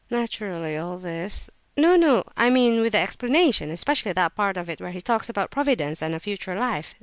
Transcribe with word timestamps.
"Naturally, 0.09 0.75
all 0.75 0.97
this—" 0.97 1.47
"No, 1.77 1.95
no, 1.95 2.23
I 2.35 2.49
mean 2.49 2.81
with 2.81 2.93
the 2.93 2.97
'explanation,' 2.97 3.69
especially 3.69 4.13
that 4.13 4.33
part 4.33 4.57
of 4.57 4.67
it 4.67 4.81
where 4.81 4.89
he 4.89 4.99
talks 4.99 5.29
about 5.29 5.51
Providence 5.51 6.01
and 6.01 6.15
a 6.15 6.19
future 6.19 6.57
life. 6.57 6.95